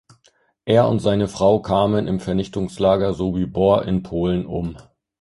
[0.65, 4.75] Er und seine Frau kamen im Vernichtungslager Sobibor in Polen um.